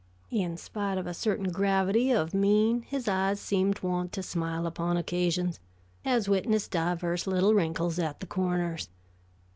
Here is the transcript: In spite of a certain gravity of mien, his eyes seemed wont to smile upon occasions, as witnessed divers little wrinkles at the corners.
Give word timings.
In 0.31 0.57
spite 0.57 0.97
of 0.97 1.05
a 1.05 1.13
certain 1.13 1.51
gravity 1.51 2.09
of 2.09 2.33
mien, 2.33 2.81
his 2.81 3.07
eyes 3.07 3.39
seemed 3.39 3.81
wont 3.83 4.11
to 4.13 4.23
smile 4.23 4.65
upon 4.65 4.97
occasions, 4.97 5.59
as 6.03 6.27
witnessed 6.27 6.71
divers 6.71 7.27
little 7.27 7.53
wrinkles 7.53 7.99
at 7.99 8.19
the 8.19 8.25
corners. 8.25 8.89